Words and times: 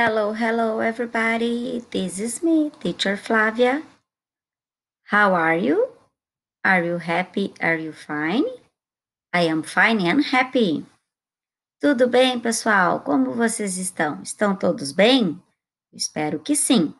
Hello, 0.00 0.32
hello, 0.32 0.78
everybody. 0.78 1.82
This 1.90 2.20
is 2.20 2.40
me, 2.40 2.70
Teacher 2.78 3.16
Flavia. 3.16 3.82
How 5.10 5.34
are 5.34 5.56
you? 5.56 5.88
Are 6.64 6.84
you 6.84 6.98
happy? 6.98 7.52
Are 7.60 7.76
you 7.76 7.92
fine? 7.92 8.44
I 9.32 9.48
am 9.48 9.64
fine 9.64 10.00
and 10.06 10.22
happy. 10.22 10.86
Tudo 11.80 12.06
bem, 12.06 12.38
pessoal? 12.38 13.00
Como 13.00 13.32
vocês 13.32 13.76
estão? 13.76 14.22
Estão 14.22 14.54
todos 14.54 14.92
bem? 14.92 15.42
Espero 15.92 16.38
que 16.38 16.54
sim. 16.54 16.94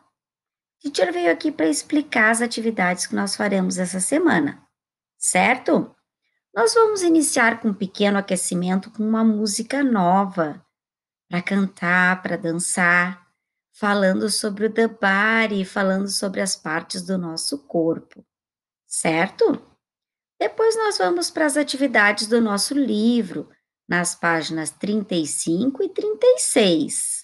Teacher 0.81 1.13
veio 1.13 1.31
aqui 1.31 1.53
para 1.53 1.69
explicar 1.69 2.31
as 2.31 2.41
atividades 2.41 3.07
que 3.07 3.15
nós 3.15 3.33
faremos 3.33 3.77
essa 3.77 4.01
semana, 4.01 4.61
certo? 5.17 5.95
Nós 6.53 6.73
vamos 6.73 7.01
iniciar 7.01 7.61
com 7.61 7.69
um 7.69 7.73
pequeno 7.73 8.17
aquecimento 8.17 8.91
com 8.91 9.03
uma 9.03 9.23
música 9.23 9.81
nova 9.85 10.61
para 11.29 11.41
cantar, 11.41 12.21
para 12.21 12.37
dançar, 12.37 13.27
falando 13.71 14.29
sobre 14.29 14.65
o 14.65 14.69
body, 14.69 15.63
falando 15.63 16.09
sobre 16.09 16.41
as 16.41 16.55
partes 16.55 17.03
do 17.03 17.17
nosso 17.17 17.59
corpo, 17.59 18.25
certo? 18.87 19.61
Depois 20.39 20.75
nós 20.75 20.97
vamos 20.97 21.29
para 21.29 21.45
as 21.45 21.55
atividades 21.55 22.27
do 22.27 22.41
nosso 22.41 22.73
livro, 22.73 23.49
nas 23.87 24.15
páginas 24.15 24.71
35 24.71 25.83
e 25.83 25.89
36. 25.89 27.23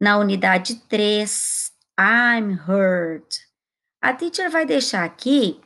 Na 0.00 0.18
unidade 0.18 0.76
3, 0.88 1.70
I'm 1.98 2.54
hurt. 2.68 3.36
A 4.00 4.12
teacher 4.12 4.50
vai 4.50 4.66
deixar 4.66 5.04
aqui 5.04 5.60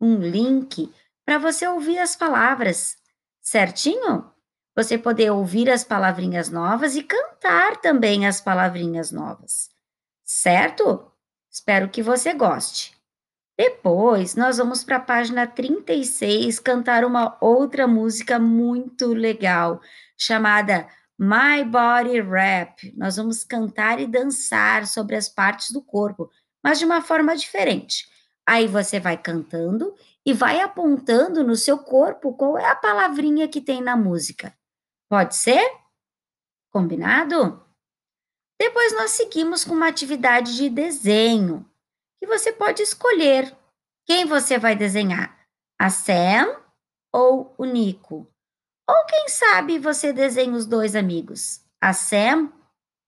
um 0.00 0.16
link 0.16 0.92
para 1.24 1.38
você 1.38 1.66
ouvir 1.66 1.98
as 1.98 2.14
palavras, 2.14 2.96
certinho? 3.40 4.30
Você 4.78 4.96
poder 4.96 5.32
ouvir 5.32 5.68
as 5.68 5.82
palavrinhas 5.82 6.50
novas 6.50 6.94
e 6.94 7.02
cantar 7.02 7.78
também 7.78 8.28
as 8.28 8.40
palavrinhas 8.40 9.10
novas, 9.10 9.70
certo? 10.24 11.10
Espero 11.50 11.88
que 11.88 12.00
você 12.00 12.32
goste. 12.32 12.96
Depois, 13.58 14.36
nós 14.36 14.58
vamos 14.58 14.84
para 14.84 14.98
a 14.98 15.00
página 15.00 15.48
36 15.48 16.60
cantar 16.60 17.04
uma 17.04 17.36
outra 17.40 17.88
música 17.88 18.38
muito 18.38 19.12
legal, 19.12 19.80
chamada 20.16 20.86
My 21.18 21.64
Body 21.64 22.20
Rap. 22.20 22.94
Nós 22.96 23.16
vamos 23.16 23.42
cantar 23.42 23.98
e 23.98 24.06
dançar 24.06 24.86
sobre 24.86 25.16
as 25.16 25.28
partes 25.28 25.72
do 25.72 25.82
corpo, 25.82 26.30
mas 26.62 26.78
de 26.78 26.84
uma 26.84 27.02
forma 27.02 27.36
diferente. 27.36 28.06
Aí 28.46 28.68
você 28.68 29.00
vai 29.00 29.16
cantando 29.16 29.92
e 30.24 30.32
vai 30.32 30.60
apontando 30.60 31.42
no 31.42 31.56
seu 31.56 31.78
corpo 31.78 32.32
qual 32.34 32.56
é 32.56 32.70
a 32.70 32.76
palavrinha 32.76 33.48
que 33.48 33.60
tem 33.60 33.82
na 33.82 33.96
música. 33.96 34.56
Pode 35.08 35.36
ser? 35.36 35.74
Combinado? 36.70 37.64
Depois 38.60 38.92
nós 38.94 39.12
seguimos 39.12 39.64
com 39.64 39.72
uma 39.72 39.88
atividade 39.88 40.54
de 40.56 40.68
desenho, 40.68 41.64
que 42.20 42.26
você 42.26 42.52
pode 42.52 42.82
escolher 42.82 43.56
quem 44.04 44.26
você 44.26 44.58
vai 44.58 44.76
desenhar, 44.76 45.38
a 45.80 45.88
Sam 45.88 46.60
ou 47.12 47.54
o 47.56 47.64
Nico. 47.64 48.26
Ou 48.86 49.06
quem 49.06 49.28
sabe 49.28 49.78
você 49.78 50.12
desenha 50.12 50.54
os 50.54 50.66
dois 50.66 50.94
amigos, 50.94 51.64
a 51.80 51.92
Sam 51.94 52.52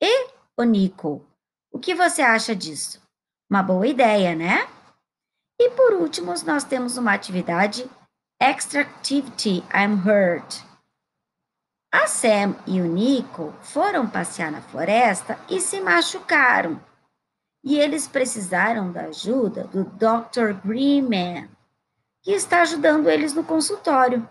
e 0.00 0.28
o 0.56 0.62
Nico. 0.62 1.26
O 1.70 1.78
que 1.78 1.94
você 1.94 2.22
acha 2.22 2.54
disso? 2.54 3.02
Uma 3.50 3.62
boa 3.62 3.86
ideia, 3.86 4.34
né? 4.34 4.66
E 5.58 5.70
por 5.70 5.92
último, 5.94 6.32
nós 6.46 6.64
temos 6.64 6.96
uma 6.96 7.12
atividade 7.12 7.90
Extra 8.40 8.80
Activity 8.80 9.62
I'm 9.74 10.00
Hurt 10.06 10.69
a 11.92 12.06
Sam 12.06 12.54
e 12.66 12.80
o 12.80 12.86
Nico 12.86 13.52
foram 13.62 14.08
passear 14.08 14.52
na 14.52 14.62
floresta 14.62 15.38
e 15.48 15.60
se 15.60 15.80
machucaram. 15.80 16.80
E 17.64 17.78
eles 17.78 18.06
precisaram 18.06 18.92
da 18.92 19.06
ajuda 19.06 19.64
do 19.64 19.84
Dr. 19.84 20.52
Greenman, 20.64 21.50
que 22.22 22.30
está 22.30 22.62
ajudando 22.62 23.10
eles 23.10 23.34
no 23.34 23.42
consultório. 23.42 24.28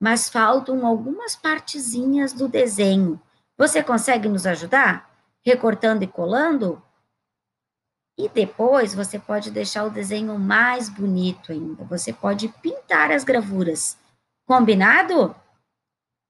Mas 0.00 0.28
faltam 0.28 0.84
algumas 0.84 1.36
partezinhas 1.36 2.32
do 2.32 2.48
desenho. 2.48 3.20
Você 3.56 3.82
consegue 3.82 4.28
nos 4.28 4.46
ajudar? 4.46 5.08
Recortando 5.42 6.02
e 6.02 6.06
colando? 6.06 6.82
E 8.18 8.28
depois 8.28 8.94
você 8.94 9.18
pode 9.18 9.50
deixar 9.50 9.84
o 9.84 9.90
desenho 9.90 10.38
mais 10.38 10.88
bonito 10.88 11.52
ainda. 11.52 11.84
Você 11.84 12.12
pode 12.12 12.48
pintar 12.48 13.12
as 13.12 13.24
gravuras. 13.24 13.96
Combinado? 14.44 15.34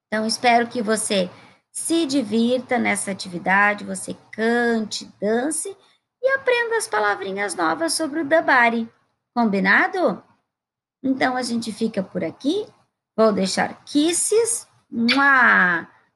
Então, 0.06 0.26
espero 0.26 0.68
que 0.68 0.80
você 0.80 1.30
se 1.70 2.06
divirta 2.06 2.78
nessa 2.78 3.10
atividade, 3.10 3.84
você 3.84 4.16
cante, 4.32 5.04
dance 5.20 5.76
e 6.22 6.28
aprenda 6.30 6.76
as 6.76 6.88
palavrinhas 6.88 7.54
novas 7.54 7.92
sobre 7.92 8.20
o 8.20 8.24
Dabari. 8.24 8.88
Combinado? 9.34 10.22
Então, 11.02 11.36
a 11.36 11.42
gente 11.42 11.72
fica 11.72 12.02
por 12.02 12.24
aqui. 12.24 12.66
Vou 13.16 13.32
deixar 13.32 13.84
kisses, 13.84 14.66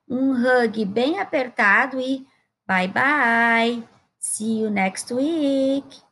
um 0.08 0.32
hug 0.32 0.84
bem 0.84 1.18
apertado 1.18 2.00
e 2.00 2.26
bye 2.66 2.88
bye. 2.88 3.88
See 4.18 4.60
you 4.60 4.70
next 4.70 5.12
week. 5.12 6.09